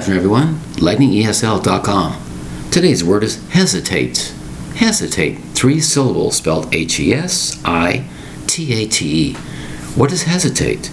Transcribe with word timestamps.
afternoon, 0.00 0.16
everyone. 0.16 0.54
LightningESL.com. 0.76 2.70
Today's 2.70 3.04
word 3.04 3.22
is 3.22 3.46
hesitate. 3.50 4.32
Hesitate. 4.76 5.34
Three 5.52 5.78
syllables 5.78 6.38
spelled 6.38 6.74
H 6.74 6.98
E 6.98 7.12
S 7.12 7.60
I 7.66 8.08
T 8.46 8.72
A 8.82 8.88
T 8.88 9.28
E. 9.28 9.34
What 9.96 10.10
is 10.10 10.22
hesitate? 10.22 10.90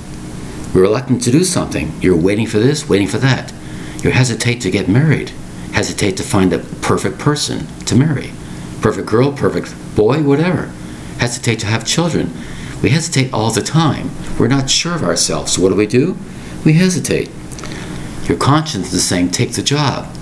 You're 0.73 0.83
reluctant 0.83 1.21
to 1.21 1.31
do 1.31 1.45
something. 1.45 1.93
You're 2.01 2.17
waiting 2.17 2.47
for 2.47 2.59
this, 2.59 2.89
waiting 2.89 3.07
for 3.07 3.17
that. 3.19 3.53
You 4.03 4.09
hesitate 4.09 4.59
to 4.63 4.71
get 4.71 4.89
married. 4.89 5.29
Hesitate 5.71 6.17
to 6.17 6.23
find 6.23 6.51
a 6.51 6.59
perfect 6.59 7.17
person 7.17 7.65
to 7.85 7.95
marry. 7.95 8.31
Perfect 8.81 9.07
girl, 9.07 9.31
perfect 9.31 9.73
boy, 9.95 10.21
whatever. 10.21 10.65
Hesitate 11.19 11.59
to 11.59 11.67
have 11.67 11.87
children. 11.87 12.33
We 12.83 12.89
hesitate 12.89 13.31
all 13.31 13.51
the 13.51 13.61
time. 13.61 14.09
We're 14.37 14.47
not 14.47 14.69
sure 14.69 14.95
of 14.95 15.03
ourselves. 15.03 15.53
So 15.53 15.61
what 15.61 15.69
do 15.69 15.75
we 15.75 15.87
do? 15.87 16.17
We 16.65 16.73
hesitate. 16.73 17.31
Your 18.27 18.37
conscience 18.37 18.91
is 18.93 19.07
saying, 19.07 19.31
take 19.31 19.53
the 19.53 19.63
job. 19.63 20.13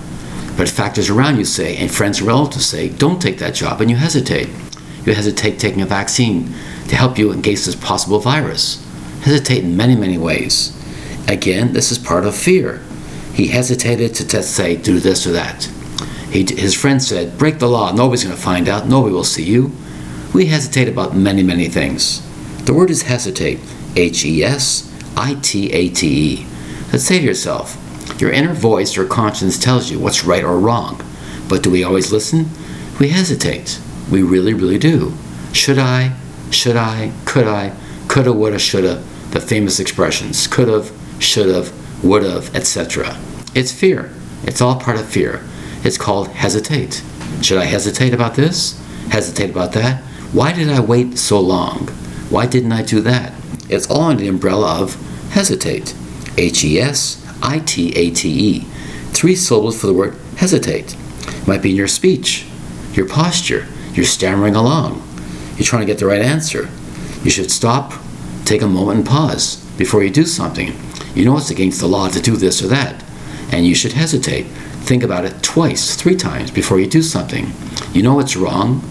But 0.56 0.68
factors 0.68 1.10
around 1.10 1.36
you 1.36 1.44
say, 1.44 1.76
and 1.76 1.90
friends 1.90 2.18
and 2.18 2.28
relatives 2.28 2.66
say, 2.66 2.88
don't 2.88 3.20
take 3.20 3.38
that 3.38 3.54
job, 3.54 3.80
and 3.80 3.90
you 3.90 3.96
hesitate. 3.96 4.48
You 5.04 5.14
hesitate 5.14 5.58
taking 5.58 5.82
a 5.82 5.86
vaccine 5.86 6.54
to 6.88 6.96
help 6.96 7.18
you 7.18 7.32
against 7.32 7.66
this 7.66 7.76
possible 7.76 8.20
virus. 8.20 8.84
Hesitate 9.22 9.64
in 9.64 9.76
many, 9.76 9.96
many 9.96 10.18
ways. 10.18 10.72
Again, 11.28 11.72
this 11.72 11.90
is 11.90 11.98
part 11.98 12.24
of 12.24 12.36
fear. 12.36 12.82
He 13.34 13.48
hesitated 13.48 14.14
to 14.14 14.26
t- 14.26 14.42
say, 14.42 14.76
do 14.76 14.98
this 14.98 15.26
or 15.26 15.32
that. 15.32 15.64
He, 16.30 16.44
his 16.44 16.74
friend 16.74 17.02
said, 17.02 17.36
break 17.36 17.58
the 17.58 17.68
law, 17.68 17.92
nobody's 17.92 18.24
going 18.24 18.34
to 18.34 18.42
find 18.42 18.68
out, 18.68 18.88
nobody 18.88 19.14
will 19.14 19.24
see 19.24 19.44
you. 19.44 19.72
We 20.32 20.46
hesitate 20.46 20.88
about 20.88 21.16
many, 21.16 21.42
many 21.42 21.68
things. 21.68 22.22
The 22.64 22.74
word 22.74 22.90
is 22.90 23.02
hesitate, 23.02 23.60
H 23.94 24.24
E 24.24 24.42
S 24.42 24.92
I 25.16 25.34
T 25.34 25.72
A 25.72 25.88
T 25.88 26.40
E. 26.40 26.46
Let's 26.92 27.04
say 27.04 27.18
to 27.18 27.24
yourself, 27.24 27.82
your 28.18 28.32
inner 28.32 28.54
voice 28.54 28.96
or 28.96 29.04
conscience 29.04 29.58
tells 29.58 29.90
you 29.90 29.98
what's 29.98 30.24
right 30.24 30.44
or 30.44 30.58
wrong. 30.58 31.02
But 31.48 31.62
do 31.62 31.70
we 31.70 31.84
always 31.84 32.12
listen? 32.12 32.48
We 32.98 33.08
hesitate. 33.08 33.80
We 34.10 34.22
really, 34.22 34.54
really 34.54 34.78
do. 34.78 35.14
Should 35.52 35.78
I? 35.78 36.16
Should 36.50 36.76
I? 36.76 37.12
Could 37.24 37.46
I? 37.46 37.72
Coulda, 38.08 38.32
woulda, 38.32 38.58
shoulda. 38.58 39.02
The 39.30 39.40
famous 39.40 39.80
expressions 39.80 40.46
could've, 40.46 40.92
should've, 41.18 42.04
would've, 42.04 42.54
etc. 42.54 43.18
It's 43.54 43.72
fear. 43.72 44.12
It's 44.44 44.60
all 44.60 44.80
part 44.80 44.98
of 44.98 45.06
fear. 45.06 45.44
It's 45.82 45.98
called 45.98 46.28
hesitate. 46.28 47.02
Should 47.42 47.58
I 47.58 47.64
hesitate 47.64 48.14
about 48.14 48.34
this? 48.34 48.80
Hesitate 49.10 49.50
about 49.50 49.72
that? 49.72 50.02
Why 50.32 50.52
did 50.52 50.68
I 50.68 50.80
wait 50.80 51.18
so 51.18 51.40
long? 51.40 51.88
Why 52.30 52.46
didn't 52.46 52.72
I 52.72 52.82
do 52.82 53.00
that? 53.02 53.32
It's 53.68 53.90
all 53.90 54.02
under 54.02 54.22
the 54.22 54.28
umbrella 54.28 54.80
of 54.80 54.94
hesitate. 55.30 55.94
H 56.38 56.64
E 56.64 56.78
S 56.78 57.25
I 57.42 57.60
T 57.60 57.92
A 57.96 58.10
T 58.10 58.28
E. 58.28 58.60
Three 59.12 59.36
syllables 59.36 59.80
for 59.80 59.86
the 59.86 59.94
word 59.94 60.16
hesitate. 60.36 60.94
It 61.28 61.48
might 61.48 61.62
be 61.62 61.70
in 61.70 61.76
your 61.76 61.88
speech, 61.88 62.46
your 62.92 63.08
posture. 63.08 63.66
You're 63.92 64.04
stammering 64.04 64.54
along. 64.54 65.02
You're 65.56 65.64
trying 65.64 65.80
to 65.80 65.86
get 65.86 65.98
the 65.98 66.06
right 66.06 66.20
answer. 66.20 66.68
You 67.22 67.30
should 67.30 67.50
stop, 67.50 67.94
take 68.44 68.60
a 68.60 68.68
moment, 68.68 68.98
and 68.98 69.06
pause 69.06 69.56
before 69.78 70.02
you 70.04 70.10
do 70.10 70.24
something. 70.24 70.74
You 71.14 71.24
know 71.24 71.38
it's 71.38 71.50
against 71.50 71.80
the 71.80 71.88
law 71.88 72.08
to 72.08 72.20
do 72.20 72.36
this 72.36 72.62
or 72.62 72.68
that, 72.68 73.02
and 73.50 73.66
you 73.66 73.74
should 73.74 73.94
hesitate. 73.94 74.44
Think 74.84 75.02
about 75.02 75.24
it 75.24 75.42
twice, 75.42 75.96
three 75.96 76.14
times 76.14 76.50
before 76.50 76.78
you 76.78 76.86
do 76.86 77.02
something. 77.02 77.52
You 77.92 78.02
know 78.02 78.20
it's 78.20 78.36
wrong. 78.36 78.82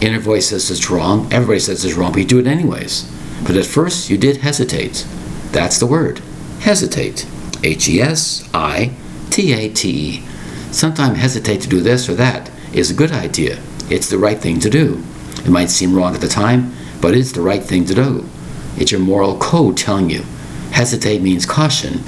Inner 0.00 0.20
voice 0.20 0.48
says 0.48 0.70
it's 0.70 0.90
wrong. 0.90 1.32
Everybody 1.32 1.58
says 1.58 1.84
it's 1.84 1.94
wrong, 1.94 2.12
but 2.12 2.20
you 2.20 2.26
do 2.26 2.38
it 2.38 2.46
anyways. 2.46 3.10
But 3.46 3.56
at 3.56 3.66
first, 3.66 4.10
you 4.10 4.18
did 4.18 4.38
hesitate. 4.38 5.06
That's 5.52 5.78
the 5.78 5.86
word. 5.86 6.20
Hesitate. 6.60 7.26
H 7.62 7.88
E 7.88 8.00
S 8.00 8.48
I 8.54 8.92
T 9.30 9.52
A 9.52 9.68
T 9.68 9.90
E. 9.90 10.22
Sometimes 10.70 11.18
hesitate 11.18 11.60
to 11.62 11.68
do 11.68 11.80
this 11.80 12.08
or 12.08 12.14
that 12.14 12.50
is 12.72 12.90
a 12.90 12.94
good 12.94 13.12
idea. 13.12 13.60
It's 13.90 14.08
the 14.08 14.18
right 14.18 14.38
thing 14.38 14.60
to 14.60 14.70
do. 14.70 15.02
It 15.44 15.48
might 15.48 15.70
seem 15.70 15.94
wrong 15.94 16.14
at 16.14 16.20
the 16.20 16.28
time, 16.28 16.72
but 17.00 17.14
it's 17.14 17.32
the 17.32 17.40
right 17.40 17.62
thing 17.62 17.84
to 17.86 17.94
do. 17.94 18.28
It's 18.76 18.92
your 18.92 19.00
moral 19.00 19.38
code 19.38 19.76
telling 19.76 20.10
you. 20.10 20.22
Hesitate 20.70 21.22
means 21.22 21.44
caution. 21.44 21.98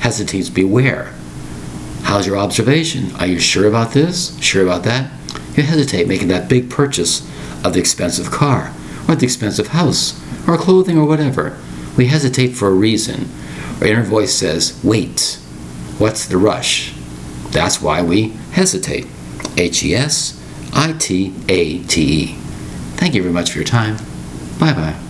Hesitate 0.00 0.34
means 0.38 0.50
beware. 0.50 1.14
How's 2.02 2.26
your 2.26 2.36
observation? 2.36 3.14
Are 3.16 3.26
you 3.26 3.38
sure 3.38 3.66
about 3.66 3.92
this? 3.92 4.38
Sure 4.40 4.62
about 4.62 4.82
that? 4.84 5.10
You 5.56 5.62
hesitate 5.62 6.08
making 6.08 6.28
that 6.28 6.48
big 6.48 6.68
purchase 6.70 7.20
of 7.64 7.72
the 7.72 7.80
expensive 7.80 8.30
car, 8.30 8.72
or 9.08 9.14
the 9.14 9.24
expensive 9.24 9.68
house, 9.68 10.20
or 10.48 10.56
clothing, 10.56 10.98
or 10.98 11.06
whatever. 11.06 11.58
We 11.96 12.06
hesitate 12.06 12.56
for 12.56 12.68
a 12.68 12.74
reason. 12.74 13.28
Our 13.80 13.86
inner 13.86 14.02
voice 14.02 14.32
says, 14.32 14.78
wait. 14.84 15.38
What's 15.98 16.26
the 16.26 16.38
rush? 16.38 16.94
That's 17.50 17.80
why 17.80 18.02
we 18.02 18.28
hesitate. 18.52 19.06
H 19.56 19.82
E 19.82 19.94
S 19.94 20.40
I 20.72 20.92
T 20.92 21.34
A 21.48 21.82
T 21.84 22.02
E. 22.02 22.26
Thank 22.96 23.14
you 23.14 23.22
very 23.22 23.34
much 23.34 23.50
for 23.50 23.58
your 23.58 23.66
time. 23.66 23.96
Bye 24.58 24.72
bye. 24.72 25.09